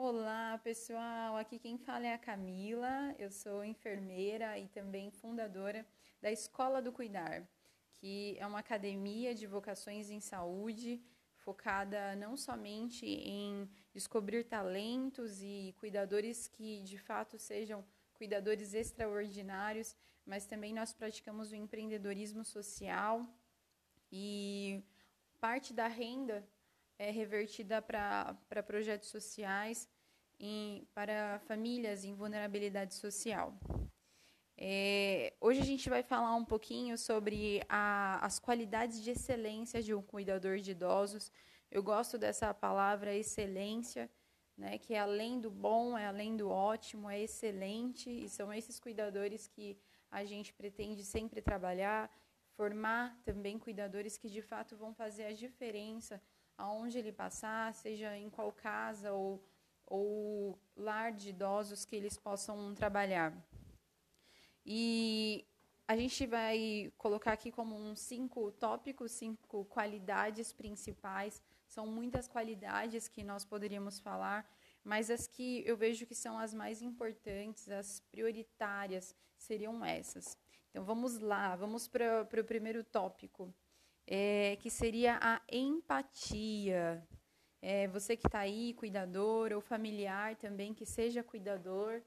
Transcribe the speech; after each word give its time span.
Olá, 0.00 0.56
pessoal. 0.62 1.36
Aqui 1.36 1.58
quem 1.58 1.76
fala 1.76 2.06
é 2.06 2.14
a 2.14 2.18
Camila. 2.18 3.12
Eu 3.18 3.32
sou 3.32 3.64
enfermeira 3.64 4.56
e 4.56 4.68
também 4.68 5.10
fundadora 5.10 5.84
da 6.22 6.30
Escola 6.30 6.80
do 6.80 6.92
Cuidar, 6.92 7.44
que 7.96 8.36
é 8.38 8.46
uma 8.46 8.60
academia 8.60 9.34
de 9.34 9.44
vocações 9.44 10.08
em 10.08 10.20
saúde 10.20 11.02
focada 11.34 12.14
não 12.14 12.36
somente 12.36 13.04
em 13.06 13.68
descobrir 13.92 14.44
talentos 14.44 15.42
e 15.42 15.74
cuidadores 15.80 16.46
que 16.46 16.80
de 16.82 16.96
fato 16.96 17.36
sejam 17.36 17.84
cuidadores 18.14 18.74
extraordinários, 18.74 19.96
mas 20.24 20.46
também 20.46 20.72
nós 20.72 20.92
praticamos 20.92 21.50
o 21.50 21.56
empreendedorismo 21.56 22.44
social 22.44 23.26
e 24.12 24.80
parte 25.40 25.72
da 25.72 25.88
renda 25.88 26.46
é 26.98 27.10
revertida 27.10 27.80
para 27.80 28.62
projetos 28.66 29.08
sociais 29.08 29.88
em, 30.38 30.86
para 30.92 31.38
famílias 31.46 32.04
em 32.04 32.12
vulnerabilidade 32.12 32.94
social. 32.94 33.54
É, 34.56 35.34
hoje 35.40 35.60
a 35.60 35.64
gente 35.64 35.88
vai 35.88 36.02
falar 36.02 36.34
um 36.34 36.44
pouquinho 36.44 36.98
sobre 36.98 37.62
a, 37.68 38.18
as 38.26 38.40
qualidades 38.40 39.00
de 39.00 39.10
excelência 39.12 39.80
de 39.80 39.94
um 39.94 40.02
cuidador 40.02 40.58
de 40.58 40.72
idosos. 40.72 41.30
Eu 41.70 41.82
gosto 41.82 42.18
dessa 42.18 42.52
palavra 42.52 43.14
excelência, 43.14 44.10
né, 44.56 44.76
que 44.76 44.94
é 44.94 44.98
além 44.98 45.40
do 45.40 45.50
bom, 45.50 45.96
é 45.96 46.06
além 46.06 46.36
do 46.36 46.48
ótimo, 46.48 47.08
é 47.08 47.20
excelente, 47.20 48.10
e 48.10 48.28
são 48.28 48.52
esses 48.52 48.80
cuidadores 48.80 49.46
que 49.46 49.78
a 50.10 50.24
gente 50.24 50.52
pretende 50.52 51.04
sempre 51.04 51.40
trabalhar, 51.40 52.10
formar 52.56 53.16
também 53.24 53.56
cuidadores 53.56 54.18
que 54.18 54.28
de 54.28 54.42
fato 54.42 54.76
vão 54.76 54.92
fazer 54.92 55.26
a 55.26 55.32
diferença 55.32 56.20
aonde 56.58 56.98
ele 56.98 57.12
passar, 57.12 57.72
seja 57.72 58.16
em 58.18 58.28
qual 58.28 58.52
casa 58.52 59.12
ou, 59.12 59.42
ou 59.86 60.58
lar 60.76 61.12
de 61.12 61.30
idosos 61.30 61.84
que 61.84 61.94
eles 61.94 62.18
possam 62.18 62.74
trabalhar. 62.74 63.32
E 64.66 65.46
a 65.86 65.96
gente 65.96 66.26
vai 66.26 66.92
colocar 66.98 67.32
aqui 67.32 67.50
como 67.50 67.74
uns 67.74 68.00
cinco 68.00 68.50
tópicos, 68.52 69.12
cinco 69.12 69.64
qualidades 69.66 70.52
principais. 70.52 71.40
São 71.66 71.86
muitas 71.86 72.26
qualidades 72.26 73.08
que 73.08 73.22
nós 73.22 73.44
poderíamos 73.44 73.98
falar, 74.00 74.46
mas 74.84 75.10
as 75.10 75.26
que 75.26 75.62
eu 75.66 75.76
vejo 75.76 76.06
que 76.06 76.14
são 76.14 76.38
as 76.38 76.52
mais 76.52 76.82
importantes, 76.82 77.70
as 77.70 78.00
prioritárias, 78.10 79.14
seriam 79.36 79.84
essas. 79.84 80.36
Então 80.70 80.84
vamos 80.84 81.18
lá, 81.18 81.56
vamos 81.56 81.88
para 81.88 82.22
o 82.22 82.44
primeiro 82.44 82.84
tópico, 82.84 83.54
é, 84.10 84.56
que 84.56 84.70
seria 84.70 85.18
a 85.20 85.40
empatia. 85.52 87.06
É, 87.60 87.86
você 87.88 88.16
que 88.16 88.26
está 88.26 88.38
aí, 88.38 88.72
cuidador 88.72 89.52
ou 89.52 89.60
familiar 89.60 90.34
também, 90.36 90.72
que 90.72 90.86
seja 90.86 91.22
cuidador, 91.22 92.00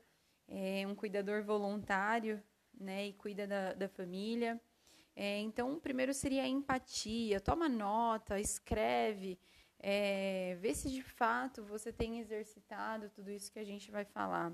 é, 0.48 0.88
um 0.88 0.96
cuidador 0.96 1.44
voluntário, 1.44 2.42
né, 2.74 3.08
e 3.08 3.14
cuida 3.14 3.46
da, 3.46 3.74
da 3.74 3.88
família. 3.88 4.60
É, 5.16 5.40
então, 5.40 5.80
primeiro 5.80 6.14
seria 6.14 6.42
a 6.44 6.48
empatia. 6.48 7.40
Toma 7.40 7.70
nota, 7.70 8.40
escreve, 8.40 9.38
é, 9.78 10.58
vê 10.60 10.74
se 10.74 10.90
de 10.90 11.04
fato 11.04 11.64
você 11.64 11.94
tem 11.94 12.20
exercitado 12.20 13.10
tudo 13.10 13.30
isso 13.30 13.52
que 13.52 13.60
a 13.60 13.64
gente 13.64 13.92
vai 13.92 14.06
falar. 14.06 14.52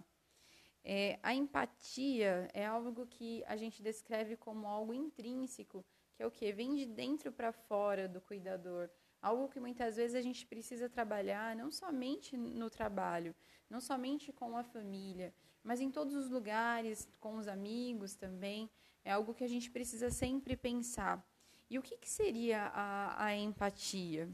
É, 0.84 1.18
a 1.23 1.34
empatia 1.34 2.50
é 2.53 2.66
algo 2.66 3.06
que 3.06 3.42
a 3.45 3.56
gente 3.56 3.81
descreve 3.81 4.36
como 4.36 4.68
algo 4.68 4.94
intrínseco, 4.94 5.86
que 6.18 6.23
é 6.23 6.26
o 6.26 6.32
que 6.32 6.52
vem 6.52 6.73
de 6.73 6.86
dentro 6.88 7.32
para 7.32 7.52
fora 7.52 8.08
do 8.08 8.20
cuidador. 8.20 8.90
Algo 9.22 9.48
que 9.48 9.60
muitas 9.60 9.98
vezes 9.98 10.16
a 10.16 10.22
gente 10.22 10.48
precisa 10.48 10.90
trabalhar 10.90 11.56
não 11.56 11.70
somente 11.70 12.36
no 12.36 12.72
trabalho, 12.72 13.36
não 13.70 13.80
somente 13.80 14.34
com 14.34 14.58
a 14.58 14.64
família, 14.64 15.32
mas 15.64 15.80
em 15.80 15.92
todos 15.92 16.16
os 16.16 16.28
lugares, 16.28 17.08
com 17.20 17.38
os 17.38 17.48
amigos 17.48 18.16
também. 18.16 18.68
É 19.06 19.12
algo 19.12 19.34
que 19.34 19.44
a 19.44 19.48
gente 19.48 19.70
precisa 19.70 20.09
sempre 20.09 20.58
pensar. 20.58 21.24
E 21.69 21.78
o 21.78 21.84
que, 21.84 21.96
que 21.97 22.09
seria 22.09 22.64
a, 22.74 23.25
a 23.25 23.36
empatia? 23.36 24.28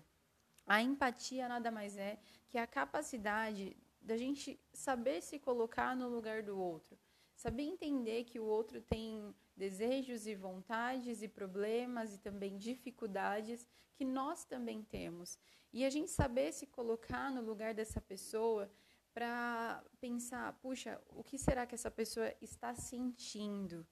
A 0.65 0.81
empatia 0.81 1.49
nada 1.49 1.69
mais 1.69 1.97
é 1.97 2.17
que 2.47 2.57
a 2.57 2.65
capacidade 2.65 3.75
da 4.01 4.15
gente 4.15 4.57
saber 4.71 5.21
se 5.21 5.37
colocar 5.37 5.95
no 5.95 6.07
lugar 6.07 6.43
do 6.43 6.57
outro, 6.57 6.97
saber 7.35 7.63
entender 7.63 8.23
que 8.23 8.39
o 8.39 8.45
outro 8.45 8.81
tem 8.81 9.33
desejos 9.55 10.25
e 10.27 10.35
vontades 10.35 11.21
e 11.21 11.27
problemas 11.27 12.13
e 12.13 12.17
também 12.19 12.57
dificuldades 12.57 13.67
que 13.93 14.05
nós 14.05 14.43
também 14.43 14.83
temos. 14.83 15.37
E 15.71 15.85
a 15.85 15.89
gente 15.89 16.11
saber 16.11 16.51
se 16.51 16.67
colocar 16.67 17.31
no 17.31 17.41
lugar 17.41 17.73
dessa 17.73 18.01
pessoa 18.01 18.71
para 19.13 19.83
pensar, 19.99 20.53
puxa, 20.53 20.99
o 21.09 21.23
que 21.23 21.37
será 21.37 21.65
que 21.65 21.75
essa 21.75 21.91
pessoa 21.91 22.33
está 22.41 22.73
sentindo 22.73 23.85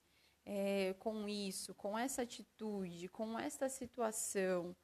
é, 0.46 0.94
com 1.00 1.28
isso, 1.28 1.74
com 1.76 1.98
essa 1.98 2.24
atitude, 2.24 3.08
com 3.08 3.38
essa 3.38 3.70
situação, 3.70 4.76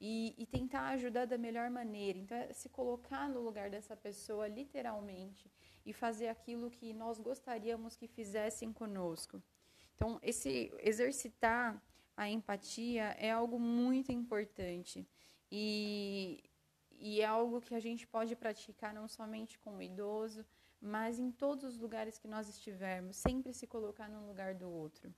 e, 0.00 0.34
e, 0.38 0.46
tentar 0.46 0.90
ajudar 0.90 1.24
da 1.24 1.36
melhor 1.36 1.68
maneira. 1.70 2.18
Então, 2.18 2.36
é 2.36 2.52
se 2.52 2.68
colocar 2.68 3.28
no 3.28 3.40
lugar 3.40 3.68
dessa 3.68 3.96
pessoa, 3.96 4.46
literalmente, 4.46 5.50
e 5.88 5.92
fazer 5.94 6.28
aquilo 6.28 6.70
que 6.70 6.92
nós 6.92 7.18
gostaríamos 7.18 7.96
que 7.96 8.06
fizessem 8.06 8.70
conosco. 8.70 9.42
Então, 9.94 10.20
esse 10.22 10.70
exercitar 10.80 11.82
a 12.14 12.28
empatia 12.28 13.16
é 13.18 13.30
algo 13.30 13.58
muito 13.58 14.12
importante. 14.12 15.08
E, 15.50 16.44
e 16.92 17.22
é 17.22 17.24
algo 17.24 17.62
que 17.62 17.74
a 17.74 17.80
gente 17.80 18.06
pode 18.06 18.36
praticar 18.36 18.92
não 18.92 19.08
somente 19.08 19.58
com 19.58 19.78
o 19.78 19.82
idoso, 19.82 20.44
mas 20.78 21.18
em 21.18 21.30
todos 21.30 21.64
os 21.64 21.78
lugares 21.78 22.18
que 22.18 22.28
nós 22.28 22.50
estivermos, 22.50 23.16
sempre 23.16 23.54
se 23.54 23.66
colocar 23.66 24.10
no 24.10 24.26
lugar 24.26 24.54
do 24.54 24.68
outro. 24.68 25.10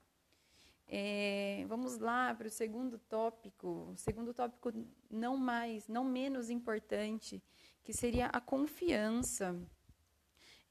É, 0.87 1.65
vamos 1.67 1.97
lá 1.97 2.33
para 2.33 2.47
o 2.47 2.49
segundo 2.49 2.97
tópico, 2.97 3.91
o 3.93 3.97
segundo 3.97 4.33
tópico 4.33 4.71
não 5.09 5.35
mais, 5.35 5.89
não 5.89 6.05
menos 6.05 6.49
importante, 6.49 7.43
que 7.83 7.91
seria 7.91 8.27
a 8.27 8.39
confiança. 8.39 9.59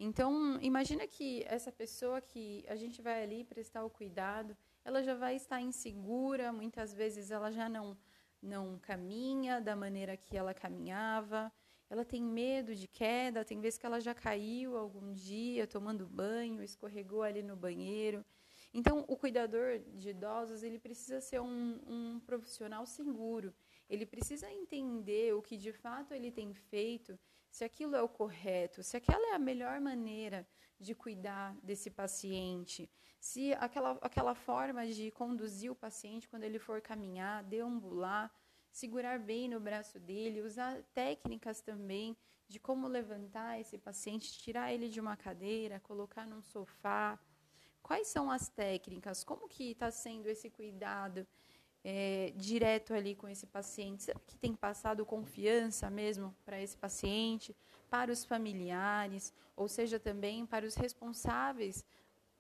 Então, 0.03 0.59
imagina 0.63 1.07
que 1.07 1.45
essa 1.47 1.71
pessoa 1.71 2.23
que 2.23 2.65
a 2.67 2.75
gente 2.75 3.03
vai 3.03 3.23
ali 3.23 3.45
prestar 3.45 3.85
o 3.85 3.91
cuidado, 3.91 4.57
ela 4.83 5.03
já 5.03 5.15
vai 5.15 5.37
estar 5.37 5.61
insegura, 5.61 6.51
muitas 6.51 6.95
vezes 6.95 7.31
ela 7.31 7.51
já 7.53 7.69
não 7.69 7.97
não 8.43 8.79
caminha 8.79 9.61
da 9.61 9.77
maneira 9.77 10.17
que 10.17 10.35
ela 10.35 10.55
caminhava, 10.55 11.53
ela 11.91 12.07
tem 12.07 12.23
medo 12.23 12.75
de 12.75 12.89
queda, 12.89 13.45
tem 13.45 13.61
vezes 13.61 13.79
que 13.79 13.85
ela 13.85 14.01
já 14.01 14.15
caiu 14.15 14.79
algum 14.79 15.13
dia 15.13 15.67
tomando 15.67 16.07
banho, 16.07 16.63
escorregou 16.63 17.23
ali 17.23 17.43
no 17.43 17.55
banheiro. 17.55 18.25
Então, 18.73 19.05
o 19.07 19.17
cuidador 19.17 19.81
de 19.95 20.11
idosos 20.11 20.63
ele 20.63 20.79
precisa 20.79 21.21
ser 21.21 21.41
um, 21.43 21.79
um 21.87 22.21
profissional 22.21 22.87
seguro. 22.87 23.53
Ele 23.91 24.07
precisa 24.07 24.51
entender 24.51 25.35
o 25.35 25.43
que 25.43 25.59
de 25.59 25.73
fato 25.73 26.15
ele 26.15 26.31
tem 26.31 26.55
feito, 26.55 27.19
se 27.51 27.65
aquilo 27.65 27.97
é 27.97 28.03
o 28.03 28.09
correto, 28.09 28.83
se 28.83 28.97
aquela 28.97 29.33
é 29.33 29.35
a 29.35 29.39
melhor 29.39 29.81
maneira 29.81 30.47
de 30.79 30.95
cuidar 30.95 31.55
desse 31.63 31.91
paciente, 31.91 32.91
se 33.19 33.53
aquela, 33.55 33.99
aquela 34.01 34.35
forma 34.35 34.87
de 34.87 35.11
conduzir 35.11 35.71
o 35.71 35.75
paciente 35.75 36.29
quando 36.29 36.45
ele 36.45 36.59
for 36.59 36.81
caminhar, 36.81 37.45
deambular, 37.45 38.33
segurar 38.71 39.19
bem 39.19 39.49
no 39.49 39.61
braço 39.61 39.99
dele, 39.99 40.41
usar 40.41 40.83
técnicas 40.95 41.61
também 41.61 42.17
de 42.49 42.59
como 42.59 42.89
levantar 42.89 43.61
esse 43.61 43.77
paciente, 43.77 44.39
tirar 44.39 44.73
ele 44.73 44.89
de 44.89 45.01
uma 45.01 45.17
cadeira, 45.17 45.79
colocar 45.81 46.27
num 46.27 46.43
sofá. 46.43 47.19
Quais 47.83 48.09
são 48.09 48.31
as 48.31 48.49
técnicas? 48.49 49.23
Como 49.23 49.49
que 49.49 49.73
está 49.73 49.91
sendo 49.91 50.29
esse 50.29 50.51
cuidado 50.51 51.27
é, 51.85 52.33
direto 52.37 52.93
ali 52.93 53.15
com 53.15 53.29
esse 53.29 53.47
paciente? 53.47 54.03
Será 54.03 54.21
que 54.27 54.37
tem 54.37 54.55
passado 54.55 55.05
confiança 55.05 55.91
mesmo 55.91 56.35
para 56.45 56.61
esse 56.61 56.77
paciente, 56.77 57.55
para 57.89 58.13
os 58.13 58.25
familiares, 58.25 59.33
ou 59.57 59.69
seja, 59.69 59.99
também 59.99 60.47
para 60.47 60.67
os 60.67 60.75
responsáveis 60.75 61.85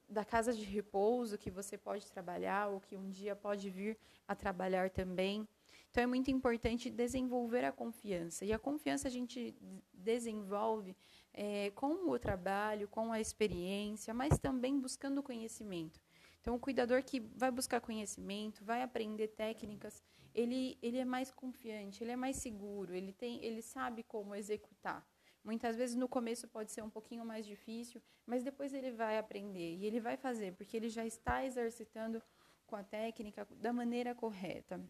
da 0.09 0.25
casa 0.25 0.53
de 0.53 0.65
repouso 0.65 1.39
que 1.39 1.51
você 1.51 1.79
pode 1.79 2.11
trabalhar 2.11 2.69
ou 2.69 2.81
que 2.81 2.97
um 2.97 3.09
dia 3.11 3.37
pode 3.37 3.71
vir 3.71 3.97
a 4.27 4.35
trabalhar 4.35 4.91
também. 4.91 5.47
Então 5.91 6.03
é 6.03 6.07
muito 6.07 6.31
importante 6.31 6.89
desenvolver 6.89 7.65
a 7.65 7.73
confiança. 7.73 8.45
E 8.45 8.53
a 8.53 8.59
confiança 8.59 9.09
a 9.09 9.11
gente 9.11 9.55
desenvolve 9.93 10.97
é, 11.33 11.71
com 11.71 12.11
o 12.11 12.19
trabalho, 12.19 12.89
com 12.89 13.13
a 13.13 13.21
experiência, 13.21 14.15
mas 14.15 14.39
também 14.39 14.79
buscando 14.79 15.23
conhecimento. 15.23 16.01
Então, 16.41 16.55
o 16.55 16.59
cuidador 16.59 17.03
que 17.03 17.21
vai 17.21 17.51
buscar 17.51 17.81
conhecimento, 17.81 18.65
vai 18.65 18.83
aprender 18.83 19.29
técnicas, 19.29 20.03
ele, 20.35 20.79
ele 20.83 20.99
é 20.99 21.05
mais 21.05 21.31
confiante, 21.31 22.03
ele 22.03 22.13
é 22.13 22.17
mais 22.17 22.37
seguro, 22.37 22.95
ele, 22.95 23.13
tem, 23.13 23.45
ele 23.45 23.61
sabe 23.61 24.03
como 24.03 24.35
executar. 24.35 25.07
Muitas 25.43 25.77
vezes 25.77 25.97
no 25.97 26.09
começo 26.09 26.47
pode 26.49 26.71
ser 26.71 26.83
um 26.83 26.91
pouquinho 26.91 27.25
mais 27.25 27.47
difícil, 27.47 28.01
mas 28.27 28.43
depois 28.43 28.73
ele 28.73 28.91
vai 28.91 29.19
aprender 29.19 29.77
e 29.77 29.87
ele 29.87 30.01
vai 30.01 30.17
fazer, 30.17 30.55
porque 30.55 30.77
ele 30.77 30.89
já 30.89 31.05
está 31.05 31.45
exercitando 31.45 32.23
com 32.67 32.77
a 32.77 32.85
técnica 32.85 33.47
da 33.51 33.73
maneira 33.73 34.15
correta. 34.15 34.81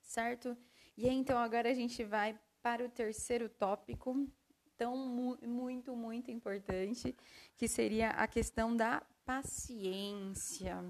Certo? 0.00 0.56
E 0.96 1.08
aí, 1.08 1.14
então 1.14 1.36
agora 1.36 1.68
a 1.68 1.74
gente 1.74 2.02
vai 2.04 2.38
para 2.62 2.84
o 2.84 2.88
terceiro 2.88 3.48
tópico, 3.48 4.26
tão 4.76 4.96
muito, 4.96 5.94
muito 5.94 6.30
importante, 6.30 7.14
que 7.56 7.68
seria 7.68 8.10
a 8.10 8.26
questão 8.26 8.74
da 8.74 9.02
paciência. 9.26 10.82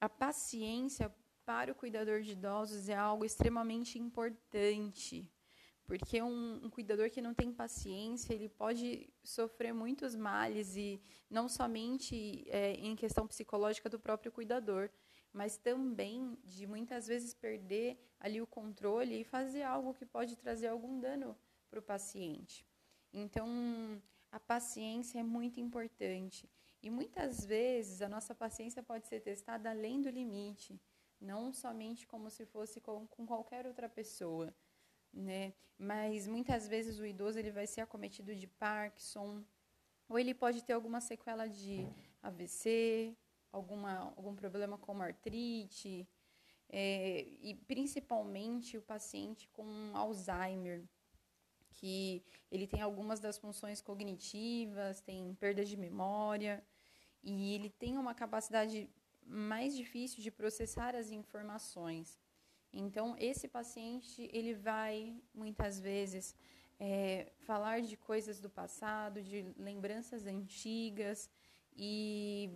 A 0.00 0.08
paciência 0.08 1.14
para 1.46 1.72
o 1.72 1.74
cuidador 1.74 2.20
de 2.20 2.32
idosos 2.32 2.88
é 2.88 2.94
algo 2.96 3.24
extremamente 3.24 3.98
importante, 3.98 5.32
porque 5.86 6.20
um, 6.20 6.60
um, 6.64 6.68
cuidador 6.68 7.08
que 7.10 7.22
não 7.22 7.32
tem 7.32 7.52
paciência, 7.52 8.34
ele 8.34 8.48
pode 8.48 9.08
sofrer 9.22 9.72
muitos 9.72 10.14
males, 10.14 10.76
e 10.76 11.00
não 11.30 11.48
somente 11.48 12.44
é, 12.50 12.74
em 12.74 12.94
questão 12.96 13.26
psicológica 13.26 13.88
do 13.88 13.98
próprio 13.98 14.32
cuidador, 14.32 14.90
mas 15.32 15.56
também 15.56 16.36
de 16.44 16.66
muitas 16.66 17.06
vezes 17.06 17.32
perder 17.34 17.98
ali 18.18 18.40
o 18.42 18.46
controle 18.46 19.20
e 19.20 19.24
fazer 19.24 19.62
algo 19.62 19.94
que 19.94 20.04
pode 20.04 20.36
trazer 20.36 20.66
algum 20.66 20.98
dano 21.00 21.38
para 21.70 21.78
o 21.78 21.82
paciente. 21.82 22.66
Então, 23.12 24.02
a 24.30 24.40
paciência 24.40 25.20
é 25.20 25.22
muito 25.22 25.60
importante. 25.60 26.48
E 26.82 26.90
muitas 26.90 27.44
vezes 27.44 28.02
a 28.02 28.08
nossa 28.08 28.34
paciência 28.34 28.82
pode 28.82 29.08
ser 29.08 29.20
testada 29.20 29.70
além 29.70 30.00
do 30.00 30.08
limite, 30.08 30.80
não 31.20 31.52
somente 31.52 32.06
como 32.06 32.30
se 32.30 32.46
fosse 32.46 32.80
com, 32.80 33.06
com 33.08 33.26
qualquer 33.26 33.66
outra 33.66 33.88
pessoa, 33.88 34.54
né? 35.12 35.52
Mas 35.76 36.26
muitas 36.26 36.68
vezes 36.68 36.98
o 36.98 37.06
idoso 37.06 37.38
ele 37.38 37.50
vai 37.50 37.66
ser 37.66 37.80
acometido 37.80 38.34
de 38.34 38.46
Parkinson, 38.46 39.44
ou 40.08 40.18
ele 40.18 40.34
pode 40.34 40.62
ter 40.62 40.72
alguma 40.72 41.00
sequela 41.00 41.46
de 41.48 41.86
AVC, 42.22 43.16
alguma, 43.52 44.12
algum 44.16 44.34
problema 44.34 44.78
como 44.78 45.02
artrite, 45.02 46.08
é, 46.68 47.26
e 47.40 47.54
principalmente 47.54 48.76
o 48.76 48.82
paciente 48.82 49.48
com 49.48 49.90
Alzheimer, 49.94 50.84
que 51.78 52.22
ele 52.50 52.66
tem 52.66 52.80
algumas 52.80 53.20
das 53.20 53.38
funções 53.38 53.80
cognitivas, 53.80 55.00
tem 55.00 55.34
perda 55.34 55.64
de 55.64 55.76
memória, 55.76 56.64
e 57.22 57.54
ele 57.54 57.70
tem 57.70 57.96
uma 57.96 58.14
capacidade 58.14 58.90
mais 59.24 59.76
difícil 59.76 60.22
de 60.22 60.30
processar 60.30 60.94
as 60.96 61.10
informações. 61.10 62.18
Então, 62.72 63.14
esse 63.18 63.46
paciente, 63.46 64.28
ele 64.32 64.54
vai, 64.54 65.16
muitas 65.32 65.78
vezes, 65.78 66.34
é, 66.80 67.32
falar 67.38 67.80
de 67.80 67.96
coisas 67.96 68.40
do 68.40 68.50
passado, 68.50 69.22
de 69.22 69.54
lembranças 69.56 70.26
antigas, 70.26 71.30
e 71.76 72.50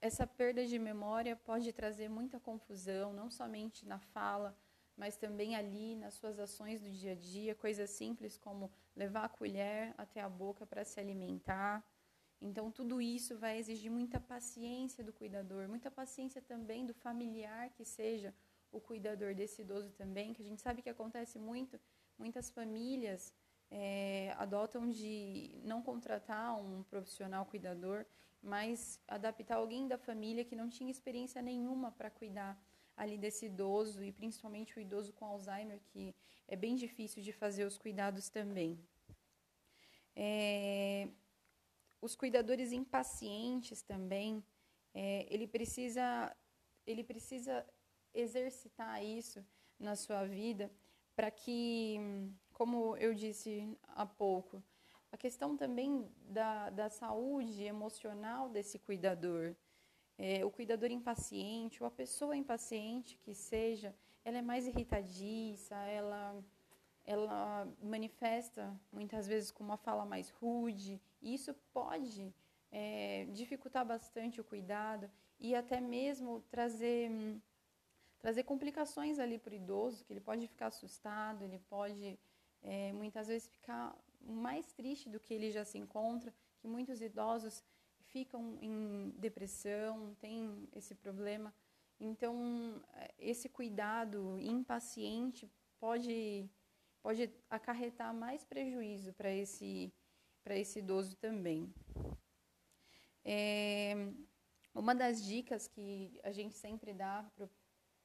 essa 0.00 0.26
perda 0.26 0.66
de 0.66 0.78
memória 0.78 1.36
pode 1.36 1.72
trazer 1.72 2.08
muita 2.08 2.40
confusão, 2.40 3.12
não 3.12 3.30
somente 3.30 3.86
na 3.86 3.98
fala, 3.98 4.56
mas 4.96 5.16
também 5.16 5.56
ali 5.56 5.96
nas 5.96 6.14
suas 6.14 6.38
ações 6.38 6.80
do 6.80 6.90
dia 6.90 7.12
a 7.12 7.14
dia, 7.14 7.54
coisas 7.54 7.90
simples 7.90 8.36
como 8.38 8.70
levar 8.94 9.24
a 9.24 9.28
colher 9.28 9.94
até 9.98 10.20
a 10.20 10.28
boca 10.28 10.66
para 10.66 10.84
se 10.84 11.00
alimentar. 11.00 11.84
Então, 12.40 12.70
tudo 12.70 13.00
isso 13.00 13.38
vai 13.38 13.58
exigir 13.58 13.90
muita 13.90 14.20
paciência 14.20 15.02
do 15.02 15.12
cuidador, 15.12 15.68
muita 15.68 15.90
paciência 15.90 16.42
também 16.42 16.84
do 16.84 16.94
familiar 16.94 17.70
que 17.70 17.84
seja 17.84 18.34
o 18.70 18.80
cuidador 18.80 19.34
desse 19.34 19.62
idoso 19.62 19.90
também, 19.92 20.32
que 20.32 20.42
a 20.42 20.44
gente 20.44 20.60
sabe 20.60 20.82
que 20.82 20.90
acontece 20.90 21.38
muito, 21.38 21.80
muitas 22.18 22.50
famílias 22.50 23.32
é, 23.70 24.34
adotam 24.36 24.90
de 24.90 25.60
não 25.64 25.80
contratar 25.80 26.60
um 26.60 26.82
profissional 26.82 27.46
cuidador 27.46 28.04
mas 28.44 29.00
adaptar 29.08 29.56
alguém 29.56 29.88
da 29.88 29.96
família 29.96 30.44
que 30.44 30.54
não 30.54 30.68
tinha 30.68 30.90
experiência 30.90 31.40
nenhuma 31.40 31.90
para 31.90 32.10
cuidar 32.10 32.62
ali 32.96 33.18
desse 33.18 33.46
idoso 33.46 34.02
e 34.04 34.12
principalmente 34.12 34.76
o 34.76 34.80
idoso 34.80 35.12
com 35.12 35.24
Alzheimer, 35.24 35.80
que 35.88 36.14
é 36.46 36.56
bem 36.56 36.74
difícil 36.76 37.22
de 37.22 37.32
fazer 37.32 37.64
os 37.64 37.76
cuidados 37.76 38.28
também. 38.28 38.78
É, 40.16 41.08
os 42.00 42.14
cuidadores 42.14 42.70
impacientes 42.70 43.82
também, 43.82 44.44
é, 44.92 45.26
ele 45.28 45.46
precisa 45.46 46.34
ele 46.86 47.02
precisa 47.02 47.66
exercitar 48.12 49.02
isso 49.02 49.44
na 49.78 49.96
sua 49.96 50.24
vida 50.24 50.70
para 51.16 51.30
que, 51.30 51.96
como 52.52 52.96
eu 52.96 53.14
disse 53.14 53.76
há 53.88 54.04
pouco, 54.04 54.62
a 55.10 55.16
questão 55.16 55.56
também 55.56 56.10
da, 56.28 56.70
da 56.70 56.90
saúde 56.90 57.62
emocional 57.62 58.48
desse 58.48 58.78
cuidador. 58.78 59.54
É, 60.16 60.44
o 60.44 60.50
cuidador 60.50 60.90
impaciente, 60.90 61.82
ou 61.82 61.86
a 61.86 61.90
pessoa 61.90 62.36
impaciente 62.36 63.18
que 63.18 63.34
seja, 63.34 63.94
ela 64.24 64.38
é 64.38 64.42
mais 64.42 64.66
irritadiça, 64.66 65.74
ela, 65.86 66.42
ela 67.04 67.68
manifesta 67.82 68.78
muitas 68.92 69.26
vezes 69.26 69.50
com 69.50 69.64
uma 69.64 69.76
fala 69.76 70.06
mais 70.06 70.30
rude, 70.30 71.00
e 71.20 71.34
isso 71.34 71.52
pode 71.72 72.32
é, 72.70 73.26
dificultar 73.32 73.84
bastante 73.84 74.40
o 74.40 74.44
cuidado 74.44 75.10
e 75.38 75.54
até 75.54 75.80
mesmo 75.80 76.40
trazer, 76.50 77.10
trazer 78.18 78.44
complicações 78.44 79.18
ali 79.18 79.38
para 79.38 79.52
o 79.52 79.56
idoso, 79.56 80.04
que 80.04 80.12
ele 80.12 80.20
pode 80.20 80.46
ficar 80.46 80.68
assustado, 80.68 81.42
ele 81.42 81.58
pode 81.68 82.18
é, 82.62 82.92
muitas 82.92 83.28
vezes 83.28 83.48
ficar 83.48 83.94
mais 84.20 84.72
triste 84.72 85.08
do 85.08 85.20
que 85.20 85.34
ele 85.34 85.50
já 85.50 85.64
se 85.64 85.76
encontra, 85.76 86.32
que 86.58 86.66
muitos 86.66 87.02
idosos 87.02 87.62
ficam 88.14 88.56
em 88.62 89.10
depressão, 89.18 90.14
tem 90.20 90.68
esse 90.72 90.94
problema. 90.94 91.52
Então, 91.98 92.80
esse 93.18 93.48
cuidado 93.48 94.38
impaciente 94.38 95.50
pode, 95.80 96.48
pode 97.02 97.28
acarretar 97.50 98.14
mais 98.14 98.44
prejuízo 98.44 99.12
para 99.14 99.32
esse, 99.32 99.92
esse 100.50 100.78
idoso 100.78 101.16
também. 101.16 101.74
É, 103.24 103.94
uma 104.72 104.94
das 104.94 105.24
dicas 105.24 105.66
que 105.66 106.20
a 106.22 106.30
gente 106.30 106.54
sempre 106.54 106.94
dá, 106.94 107.28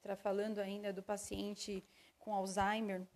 para 0.02 0.16
falando 0.16 0.58
ainda 0.58 0.92
do 0.92 1.04
paciente 1.04 1.84
com 2.18 2.34
Alzheimer, 2.34 3.08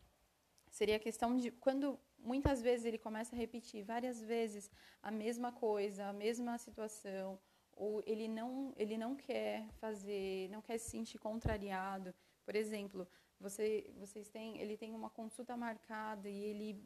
seria 0.69 0.97
a 0.97 1.05
questão 1.07 1.37
de 1.37 1.49
quando 1.49 1.99
muitas 2.23 2.61
vezes 2.61 2.85
ele 2.85 2.97
começa 2.97 3.35
a 3.35 3.39
repetir 3.39 3.83
várias 3.83 4.21
vezes 4.21 4.71
a 5.01 5.11
mesma 5.11 5.51
coisa, 5.51 6.07
a 6.07 6.13
mesma 6.13 6.57
situação, 6.57 7.39
ou 7.75 8.01
ele 8.05 8.27
não, 8.27 8.73
ele 8.77 8.97
não 8.97 9.15
quer 9.15 9.67
fazer, 9.79 10.49
não 10.49 10.61
quer 10.61 10.77
se 10.77 10.89
sentir 10.89 11.17
contrariado. 11.17 12.13
Por 12.45 12.55
exemplo, 12.55 13.07
você, 13.39 13.91
vocês 13.97 14.29
têm, 14.29 14.59
ele 14.59 14.77
tem 14.77 14.93
uma 14.93 15.09
consulta 15.09 15.55
marcada 15.57 16.29
e 16.29 16.43
ele 16.43 16.83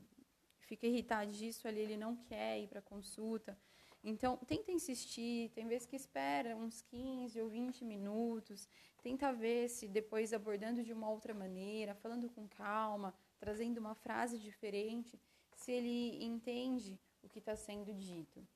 fica 0.59 0.87
irritado 0.87 1.31
disso 1.31 1.67
ali, 1.67 1.79
ele 1.79 1.97
não 1.97 2.15
quer 2.15 2.59
ir 2.59 2.67
para 2.67 2.79
a 2.79 2.81
consulta. 2.81 3.57
Então, 4.03 4.37
tenta 4.37 4.71
insistir, 4.71 5.49
tem 5.49 5.67
vezes 5.67 5.87
que 5.87 5.95
espera 5.95 6.55
uns 6.55 6.81
15 6.81 7.41
ou 7.41 7.49
20 7.49 7.83
minutos, 7.83 8.69
tenta 9.01 9.33
ver 9.33 9.69
se 9.69 9.87
depois 9.87 10.33
abordando 10.33 10.83
de 10.83 10.93
uma 10.93 11.09
outra 11.09 11.33
maneira, 11.33 11.95
falando 11.95 12.29
com 12.29 12.47
calma, 12.47 13.13
trazendo 13.39 13.79
uma 13.79 13.95
frase 13.95 14.37
diferente, 14.37 15.19
se 15.55 15.71
ele 15.71 16.23
entende 16.23 16.99
o 17.21 17.27
que 17.27 17.39
está 17.39 17.55
sendo 17.55 17.93
dito. 17.93 18.47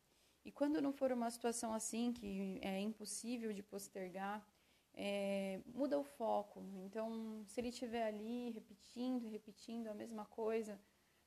E 0.43 0.51
quando 0.51 0.81
não 0.81 0.91
for 0.91 1.11
uma 1.11 1.29
situação 1.29 1.73
assim, 1.73 2.13
que 2.13 2.59
é 2.61 2.79
impossível 2.79 3.53
de 3.53 3.61
postergar, 3.61 4.45
é, 4.93 5.61
muda 5.67 5.99
o 5.99 6.03
foco. 6.03 6.63
Então, 6.83 7.43
se 7.47 7.59
ele 7.59 7.69
estiver 7.69 8.03
ali 8.03 8.49
repetindo, 8.51 9.27
repetindo 9.27 9.87
a 9.87 9.93
mesma 9.93 10.25
coisa, 10.25 10.79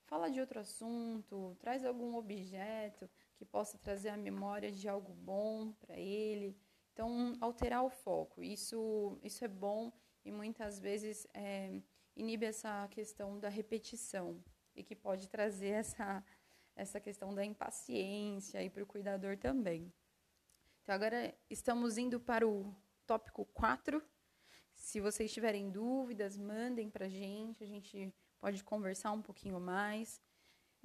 fala 0.04 0.30
de 0.30 0.40
outro 0.40 0.60
assunto, 0.60 1.56
traz 1.60 1.84
algum 1.84 2.16
objeto 2.16 3.08
que 3.44 3.50
possa 3.50 3.76
trazer 3.78 4.08
a 4.08 4.16
memória 4.16 4.72
de 4.72 4.88
algo 4.88 5.12
bom 5.12 5.72
para 5.72 5.98
ele. 5.98 6.56
Então, 6.92 7.36
alterar 7.40 7.84
o 7.84 7.90
foco. 7.90 8.42
Isso, 8.42 9.18
isso 9.22 9.44
é 9.44 9.48
bom 9.48 9.92
e 10.24 10.32
muitas 10.32 10.78
vezes 10.78 11.26
é, 11.34 11.80
inibe 12.16 12.46
essa 12.46 12.88
questão 12.88 13.38
da 13.38 13.48
repetição 13.48 14.42
e 14.74 14.82
que 14.82 14.96
pode 14.96 15.28
trazer 15.28 15.68
essa, 15.68 16.24
essa 16.74 16.98
questão 16.98 17.34
da 17.34 17.44
impaciência 17.44 18.62
e 18.62 18.70
para 18.70 18.82
o 18.82 18.86
cuidador 18.86 19.36
também. 19.36 19.92
Então, 20.82 20.94
agora 20.94 21.34
estamos 21.50 21.98
indo 21.98 22.18
para 22.18 22.48
o 22.48 22.74
tópico 23.06 23.44
4. 23.46 24.02
Se 24.74 25.00
vocês 25.00 25.32
tiverem 25.32 25.70
dúvidas, 25.70 26.38
mandem 26.38 26.88
para 26.88 27.06
a 27.06 27.08
gente, 27.08 27.62
a 27.62 27.66
gente 27.66 28.12
pode 28.38 28.64
conversar 28.64 29.12
um 29.12 29.22
pouquinho 29.22 29.60
mais. 29.60 30.20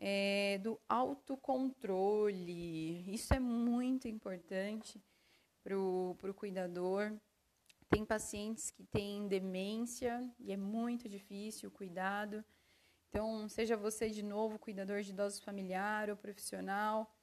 É, 0.02 0.58
do 0.64 0.80
autocontrole. 0.88 3.04
Isso 3.14 3.34
é 3.34 3.40
muito 3.40 4.08
importante 4.08 5.04
para 5.62 5.78
o 5.78 6.34
cuidador. 6.34 7.12
Tem 7.90 8.06
pacientes 8.06 8.72
que 8.72 8.86
têm 8.86 9.28
demência 9.28 10.26
e 10.40 10.54
é 10.54 10.58
muito 10.58 11.10
difícil 11.10 11.68
o 11.68 11.72
cuidado. 11.72 12.46
Então, 13.10 13.50
seja 13.50 13.76
você 13.76 14.10
de 14.10 14.24
novo 14.24 14.58
cuidador 14.58 15.02
de 15.02 15.12
idosos 15.12 15.44
familiar 15.44 16.10
ou 16.10 16.16
profissional, 16.16 17.14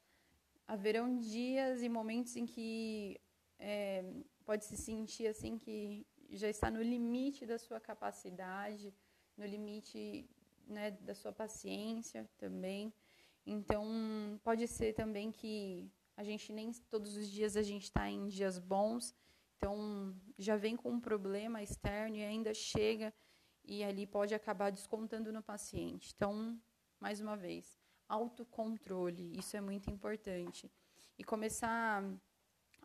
haverão 0.67 1.19
dias 1.19 1.83
e 1.83 1.89
momentos 1.89 2.37
em 2.37 2.45
que 2.45 3.19
é, 3.59 4.05
pode 4.45 4.65
se 4.65 4.77
sentir 4.77 5.29
assim 5.29 5.57
que 5.57 6.07
já 6.31 6.49
está 6.49 6.71
no 6.71 6.83
limite 6.83 7.47
da 7.47 7.59
sua 7.59 7.81
capacidade, 7.81 8.93
no 9.37 9.47
limite 9.47 10.29
né, 10.67 10.91
da 10.91 11.15
sua 11.15 11.33
paciência 11.33 12.29
também. 12.37 12.93
Então, 13.47 13.87
pode 14.43 14.67
ser 14.67 14.93
também 14.93 15.31
que 15.31 15.91
a 16.17 16.25
gente 16.25 16.53
nem 16.53 16.73
todos 16.91 17.17
os 17.17 17.29
dias 17.29 17.57
a 17.57 17.63
gente 17.63 17.85
está 17.85 18.09
em 18.09 18.27
dias 18.27 18.59
bons, 18.59 19.15
então 19.57 20.15
já 20.39 20.57
vem 20.57 20.77
com 20.77 20.91
um 20.91 21.01
problema 21.01 21.63
externo 21.63 22.17
e 22.17 22.25
ainda 22.25 22.53
chega 22.53 23.13
e 23.65 23.85
ali 23.85 24.07
pode 24.07 24.35
acabar 24.35 24.71
descontando 24.71 25.33
no 25.33 25.43
paciente. 25.43 26.13
Então, 26.15 26.61
mais 26.99 27.21
uma 27.21 27.37
vez, 27.37 27.79
autocontrole, 28.09 29.37
isso 29.39 29.57
é 29.57 29.61
muito 29.61 29.91
importante. 29.91 30.71
E 31.19 31.25
começar 31.25 32.03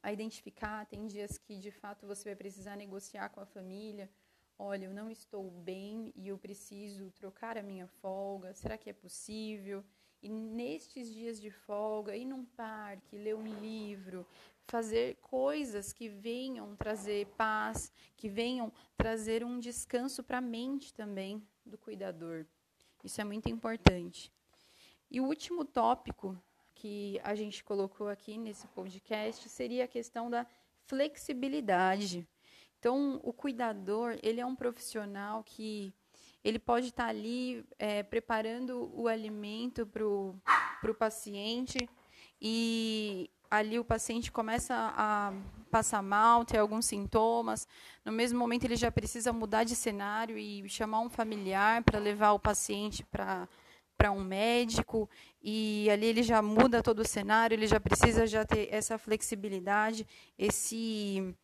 a 0.01 0.11
identificar, 0.11 0.85
tem 0.85 1.05
dias 1.05 1.37
que 1.37 1.59
de 1.59 1.71
fato 1.71 2.07
você 2.07 2.29
vai 2.29 2.35
precisar 2.35 2.75
negociar 2.75 3.29
com 3.29 3.39
a 3.39 3.45
família. 3.45 4.09
Olha, 4.63 4.85
eu 4.85 4.93
não 4.93 5.09
estou 5.09 5.49
bem 5.49 6.13
e 6.15 6.27
eu 6.27 6.37
preciso 6.37 7.09
trocar 7.09 7.57
a 7.57 7.63
minha 7.63 7.87
folga. 7.87 8.53
Será 8.53 8.77
que 8.77 8.91
é 8.91 8.93
possível? 8.93 9.83
E 10.21 10.29
nestes 10.29 11.11
dias 11.11 11.41
de 11.41 11.49
folga, 11.49 12.15
ir 12.15 12.25
num 12.25 12.45
parque, 12.45 13.17
ler 13.17 13.35
um 13.35 13.43
livro, 13.59 14.23
fazer 14.67 15.15
coisas 15.15 15.91
que 15.91 16.07
venham 16.07 16.75
trazer 16.75 17.25
paz, 17.35 17.91
que 18.15 18.29
venham 18.29 18.71
trazer 18.95 19.43
um 19.43 19.59
descanso 19.59 20.23
para 20.23 20.37
a 20.37 20.41
mente 20.41 20.93
também 20.93 21.41
do 21.65 21.75
cuidador. 21.75 22.45
Isso 23.03 23.19
é 23.19 23.23
muito 23.23 23.49
importante. 23.49 24.31
E 25.09 25.19
o 25.19 25.25
último 25.25 25.65
tópico 25.65 26.39
que 26.75 27.19
a 27.23 27.33
gente 27.33 27.63
colocou 27.63 28.09
aqui 28.09 28.37
nesse 28.37 28.67
podcast 28.67 29.49
seria 29.49 29.85
a 29.85 29.87
questão 29.87 30.29
da 30.29 30.45
flexibilidade. 30.85 32.27
Então, 32.81 33.19
o 33.21 33.31
cuidador, 33.31 34.17
ele 34.23 34.41
é 34.41 34.45
um 34.45 34.55
profissional 34.55 35.43
que 35.43 35.93
ele 36.43 36.57
pode 36.57 36.87
estar 36.87 37.05
ali 37.05 37.63
é, 37.77 38.01
preparando 38.01 38.91
o 38.95 39.07
alimento 39.07 39.85
para 39.85 40.03
o 40.03 40.95
paciente 40.97 41.87
e 42.41 43.29
ali 43.51 43.77
o 43.77 43.85
paciente 43.85 44.31
começa 44.31 44.73
a 44.97 45.31
passar 45.69 46.01
mal, 46.01 46.43
ter 46.43 46.57
alguns 46.57 46.87
sintomas. 46.87 47.67
No 48.03 48.11
mesmo 48.11 48.39
momento, 48.39 48.63
ele 48.63 48.75
já 48.75 48.91
precisa 48.91 49.31
mudar 49.31 49.63
de 49.63 49.75
cenário 49.75 50.35
e 50.35 50.67
chamar 50.67 51.01
um 51.01 51.09
familiar 51.09 51.83
para 51.83 51.99
levar 51.99 52.31
o 52.31 52.39
paciente 52.39 53.05
para 53.05 53.47
para 53.95 54.11
um 54.11 54.23
médico 54.23 55.07
e 55.43 55.87
ali 55.91 56.07
ele 56.07 56.23
já 56.23 56.41
muda 56.41 56.81
todo 56.81 57.01
o 57.01 57.07
cenário, 57.07 57.53
ele 57.53 57.67
já 57.67 57.79
precisa 57.79 58.25
já 58.25 58.43
ter 58.43 58.67
essa 58.71 58.97
flexibilidade, 58.97 60.07
esse 60.39 61.35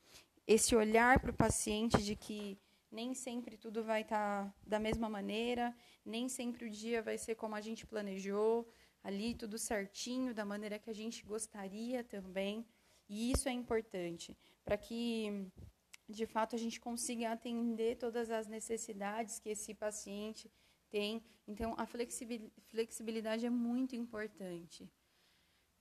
esse 0.47 0.75
olhar 0.75 1.19
para 1.19 1.31
o 1.31 1.33
paciente 1.33 1.97
de 2.03 2.15
que 2.15 2.57
nem 2.89 3.13
sempre 3.13 3.57
tudo 3.57 3.83
vai 3.83 4.01
estar 4.01 4.45
tá 4.45 4.53
da 4.65 4.79
mesma 4.79 5.09
maneira, 5.09 5.75
nem 6.05 6.29
sempre 6.29 6.65
o 6.65 6.69
dia 6.69 7.01
vai 7.01 7.17
ser 7.17 7.35
como 7.35 7.53
a 7.53 7.61
gente 7.61 7.85
planejou, 7.85 8.67
ali 9.03 9.35
tudo 9.35 9.57
certinho, 9.57 10.33
da 10.33 10.45
maneira 10.45 10.79
que 10.79 10.89
a 10.89 10.93
gente 10.93 11.25
gostaria 11.25 12.03
também. 12.03 12.65
E 13.09 13.31
isso 13.31 13.47
é 13.49 13.51
importante 13.51 14.37
para 14.63 14.77
que, 14.77 15.47
de 16.07 16.25
fato, 16.25 16.55
a 16.55 16.59
gente 16.59 16.79
consiga 16.79 17.31
atender 17.31 17.97
todas 17.97 18.29
as 18.29 18.47
necessidades 18.47 19.39
que 19.39 19.49
esse 19.49 19.73
paciente 19.73 20.51
tem. 20.89 21.23
Então, 21.47 21.73
a 21.77 21.85
flexibilidade 21.85 23.45
é 23.45 23.49
muito 23.49 23.95
importante. 23.95 24.89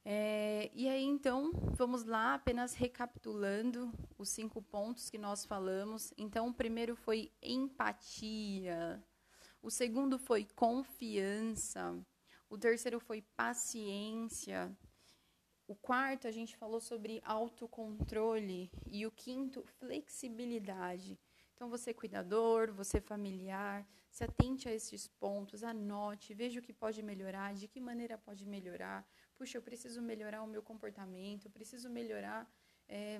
É, 0.08 0.70
e 0.72 0.88
aí, 0.88 1.02
então, 1.02 1.50
vamos 1.74 2.04
lá, 2.04 2.34
apenas 2.34 2.74
recapitulando 2.74 3.92
os 4.16 4.28
cinco 4.28 4.62
pontos 4.62 5.10
que 5.10 5.18
nós 5.18 5.44
falamos. 5.44 6.14
Então, 6.16 6.46
o 6.46 6.54
primeiro 6.54 6.94
foi 6.94 7.32
empatia, 7.42 9.02
o 9.60 9.68
segundo 9.68 10.16
foi 10.16 10.46
confiança, 10.54 11.92
o 12.48 12.56
terceiro 12.56 13.00
foi 13.00 13.20
paciência, 13.36 14.70
o 15.66 15.74
quarto 15.74 16.28
a 16.28 16.30
gente 16.30 16.56
falou 16.56 16.80
sobre 16.80 17.20
autocontrole 17.24 18.70
e 18.86 19.04
o 19.04 19.10
quinto, 19.10 19.64
flexibilidade. 19.80 21.18
Então, 21.56 21.68
você 21.68 21.92
cuidador, 21.92 22.72
você 22.72 23.00
familiar, 23.00 23.84
se 24.10 24.22
atente 24.22 24.68
a 24.68 24.72
esses 24.72 25.08
pontos, 25.08 25.64
anote, 25.64 26.34
veja 26.34 26.60
o 26.60 26.62
que 26.62 26.72
pode 26.72 27.02
melhorar, 27.02 27.54
de 27.54 27.66
que 27.66 27.80
maneira 27.80 28.16
pode 28.16 28.46
melhorar 28.46 29.04
puxa, 29.36 29.58
eu 29.58 29.62
preciso 29.62 30.00
melhorar 30.02 30.42
o 30.42 30.46
meu 30.46 30.62
comportamento, 30.62 31.46
eu 31.46 31.50
preciso 31.50 31.88
melhorar 31.90 32.50
é, 32.88 33.18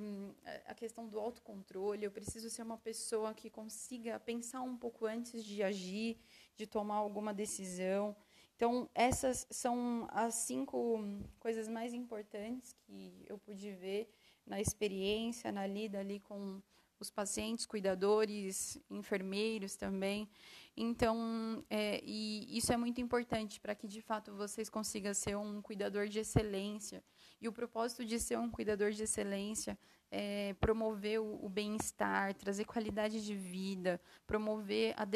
a 0.66 0.74
questão 0.74 1.06
do 1.08 1.18
autocontrole, 1.18 2.04
eu 2.04 2.10
preciso 2.10 2.48
ser 2.48 2.62
uma 2.62 2.78
pessoa 2.78 3.34
que 3.34 3.50
consiga 3.50 4.18
pensar 4.18 4.62
um 4.62 4.76
pouco 4.76 5.06
antes 5.06 5.44
de 5.44 5.62
agir, 5.62 6.18
de 6.56 6.66
tomar 6.66 6.96
alguma 6.96 7.34
decisão. 7.34 8.16
Então, 8.54 8.88
essas 8.94 9.46
são 9.50 10.08
as 10.10 10.34
cinco 10.34 10.98
coisas 11.38 11.68
mais 11.68 11.92
importantes 11.92 12.72
que 12.72 13.24
eu 13.28 13.38
pude 13.38 13.70
ver 13.72 14.08
na 14.46 14.60
experiência, 14.60 15.52
na 15.52 15.66
lida 15.66 15.98
ali 15.98 16.20
com 16.20 16.62
os 16.98 17.10
pacientes, 17.10 17.66
cuidadores, 17.66 18.78
enfermeiros 18.90 19.76
também. 19.76 20.28
Então, 20.76 21.64
é, 21.70 22.02
e 22.04 22.56
isso 22.56 22.72
é 22.72 22.76
muito 22.76 23.00
importante 23.00 23.60
para 23.60 23.74
que 23.74 23.88
de 23.88 24.00
fato 24.00 24.34
vocês 24.34 24.68
consigam 24.68 25.14
ser 25.14 25.36
um 25.36 25.62
cuidador 25.62 26.06
de 26.08 26.18
excelência. 26.18 27.02
E 27.40 27.48
o 27.48 27.52
propósito 27.52 28.04
de 28.04 28.18
ser 28.18 28.38
um 28.38 28.50
cuidador 28.50 28.90
de 28.90 29.02
excelência 29.02 29.78
é 30.10 30.54
promover 30.60 31.20
o, 31.20 31.44
o 31.44 31.48
bem-estar, 31.48 32.34
trazer 32.34 32.64
qualidade 32.64 33.24
de 33.24 33.34
vida, 33.34 34.00
promover 34.26 34.94
a, 34.96 35.06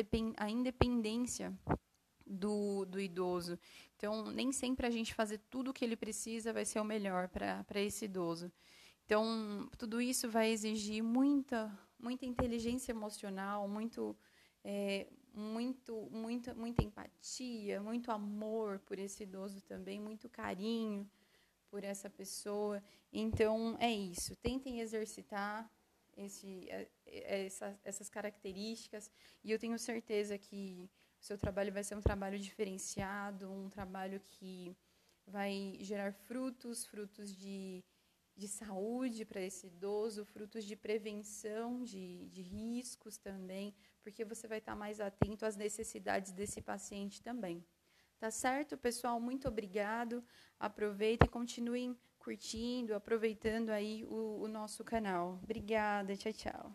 a 0.44 0.50
independência 0.50 1.52
do, 2.26 2.84
do 2.84 3.00
idoso. 3.00 3.58
Então, 3.96 4.30
nem 4.30 4.52
sempre 4.52 4.86
a 4.86 4.90
gente 4.90 5.12
fazer 5.12 5.38
tudo 5.50 5.70
o 5.70 5.74
que 5.74 5.84
ele 5.84 5.96
precisa 5.96 6.52
vai 6.52 6.64
ser 6.64 6.80
o 6.80 6.84
melhor 6.84 7.28
para 7.28 7.80
esse 7.80 8.06
idoso. 8.06 8.50
Então, 9.10 9.68
tudo 9.76 10.00
isso 10.00 10.30
vai 10.30 10.52
exigir 10.52 11.02
muita, 11.02 11.76
muita 11.98 12.24
inteligência 12.24 12.92
emocional, 12.92 13.66
muito, 13.66 14.16
é, 14.62 15.08
muito, 15.34 16.08
muita, 16.12 16.54
muita 16.54 16.84
empatia, 16.84 17.82
muito 17.82 18.12
amor 18.12 18.78
por 18.78 19.00
esse 19.00 19.24
idoso 19.24 19.60
também, 19.62 19.98
muito 19.98 20.28
carinho 20.28 21.10
por 21.68 21.82
essa 21.82 22.08
pessoa. 22.08 22.80
Então, 23.12 23.76
é 23.80 23.90
isso. 23.90 24.36
Tentem 24.36 24.78
exercitar 24.78 25.68
esse, 26.16 26.68
é, 26.70 26.88
é, 27.04 27.46
essa, 27.46 27.76
essas 27.82 28.08
características 28.08 29.10
e 29.42 29.50
eu 29.50 29.58
tenho 29.58 29.76
certeza 29.76 30.38
que 30.38 30.88
o 31.20 31.24
seu 31.24 31.36
trabalho 31.36 31.72
vai 31.72 31.82
ser 31.82 31.96
um 31.96 32.00
trabalho 32.00 32.38
diferenciado, 32.38 33.50
um 33.50 33.68
trabalho 33.68 34.20
que 34.20 34.76
vai 35.26 35.78
gerar 35.80 36.12
frutos, 36.12 36.86
frutos 36.86 37.34
de 37.34 37.82
de 38.36 38.48
saúde 38.48 39.24
para 39.24 39.40
esse 39.40 39.66
idoso, 39.66 40.24
frutos 40.24 40.64
de 40.64 40.76
prevenção 40.76 41.82
de, 41.82 42.28
de 42.28 42.42
riscos 42.42 43.18
também, 43.18 43.74
porque 44.02 44.24
você 44.24 44.48
vai 44.48 44.58
estar 44.58 44.74
mais 44.74 45.00
atento 45.00 45.44
às 45.44 45.56
necessidades 45.56 46.32
desse 46.32 46.60
paciente 46.60 47.22
também. 47.22 47.64
Tá 48.18 48.30
certo, 48.30 48.76
pessoal? 48.76 49.18
Muito 49.20 49.48
obrigado. 49.48 50.22
Aproveitem 50.58 51.26
e 51.26 51.30
continuem 51.30 51.98
curtindo, 52.18 52.94
aproveitando 52.94 53.70
aí 53.70 54.04
o, 54.04 54.42
o 54.42 54.48
nosso 54.48 54.84
canal. 54.84 55.40
Obrigada, 55.42 56.14
tchau, 56.16 56.32
tchau. 56.32 56.74